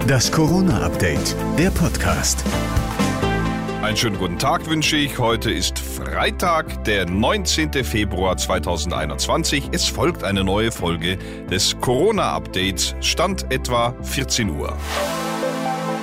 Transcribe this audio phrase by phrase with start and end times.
[0.00, 2.44] Das Corona-Update, der Podcast.
[3.82, 5.18] Einen schönen guten Tag wünsche ich.
[5.18, 7.84] Heute ist Freitag, der 19.
[7.84, 9.70] Februar 2021.
[9.72, 11.18] Es folgt eine neue Folge
[11.50, 12.94] des Corona-Updates.
[13.00, 14.76] Stand etwa 14 Uhr.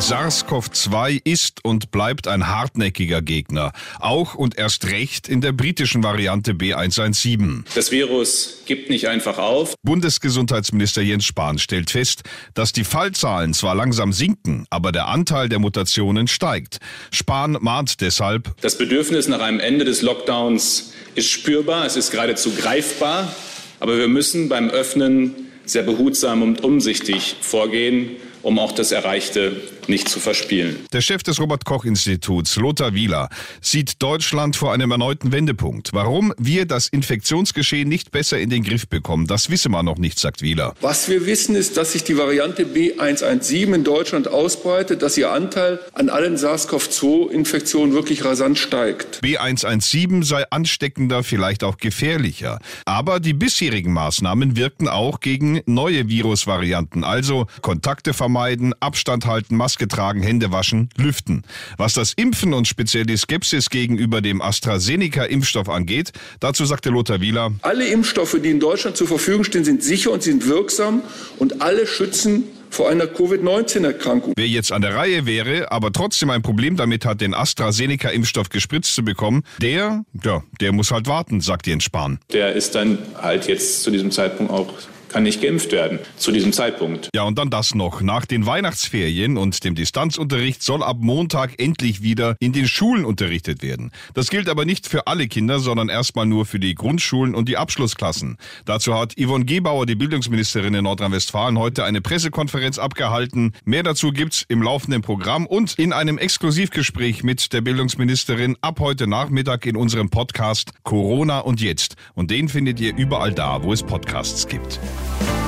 [0.00, 6.52] SARS-CoV-2 ist und bleibt ein hartnäckiger Gegner, auch und erst recht in der britischen Variante
[6.52, 7.64] B117.
[7.74, 9.74] Das Virus gibt nicht einfach auf.
[9.82, 12.22] Bundesgesundheitsminister Jens Spahn stellt fest,
[12.54, 16.78] dass die Fallzahlen zwar langsam sinken, aber der Anteil der Mutationen steigt.
[17.10, 22.52] Spahn mahnt deshalb, das Bedürfnis nach einem Ende des Lockdowns ist spürbar, es ist geradezu
[22.54, 23.34] greifbar,
[23.80, 30.08] aber wir müssen beim Öffnen sehr behutsam und umsichtig vorgehen um auch das Erreichte nicht
[30.08, 30.76] zu verspielen.
[30.92, 33.28] Der Chef des Robert Koch Instituts, Lothar Wieler,
[33.60, 35.90] sieht Deutschland vor einem erneuten Wendepunkt.
[35.92, 40.18] Warum wir das Infektionsgeschehen nicht besser in den Griff bekommen, das wissen wir noch nicht,
[40.18, 40.74] sagt Wieler.
[40.80, 45.80] Was wir wissen, ist, dass sich die Variante B117 in Deutschland ausbreitet, dass ihr Anteil
[45.92, 49.20] an allen SARS-CoV-2-Infektionen wirklich rasant steigt.
[49.22, 52.58] B117 sei ansteckender, vielleicht auch gefährlicher.
[52.84, 59.86] Aber die bisherigen Maßnahmen wirkten auch gegen neue Virusvarianten, also Kontakte vermeiden Abstand halten, Maske
[59.86, 61.44] tragen, Hände waschen, lüften.
[61.76, 67.52] Was das Impfen und speziell die Skepsis gegenüber dem AstraZeneca-Impfstoff angeht, dazu sagte Lothar Wieler.
[67.62, 71.02] Alle Impfstoffe, die in Deutschland zur Verfügung stehen, sind sicher und sind wirksam
[71.38, 74.34] und alle schützen vor einer Covid-19-Erkrankung.
[74.36, 78.94] Wer jetzt an der Reihe wäre, aber trotzdem ein Problem damit hat, den AstraZeneca-Impfstoff gespritzt
[78.94, 82.18] zu bekommen, der, ja, der muss halt warten, sagt Jens Spahn.
[82.32, 84.74] Der ist dann halt jetzt zu diesem Zeitpunkt auch
[85.08, 87.08] kann nicht geimpft werden zu diesem Zeitpunkt.
[87.14, 88.00] Ja, und dann das noch.
[88.00, 93.62] Nach den Weihnachtsferien und dem Distanzunterricht soll ab Montag endlich wieder in den Schulen unterrichtet
[93.62, 93.90] werden.
[94.14, 97.56] Das gilt aber nicht für alle Kinder, sondern erstmal nur für die Grundschulen und die
[97.56, 98.36] Abschlussklassen.
[98.64, 103.52] Dazu hat Yvonne Gebauer, die Bildungsministerin in Nordrhein-Westfalen, heute eine Pressekonferenz abgehalten.
[103.64, 109.06] Mehr dazu gibt's im laufenden Programm und in einem Exklusivgespräch mit der Bildungsministerin ab heute
[109.06, 111.96] Nachmittag in unserem Podcast Corona und jetzt.
[112.14, 114.80] Und den findet ihr überall da, wo es Podcasts gibt.
[115.00, 115.47] you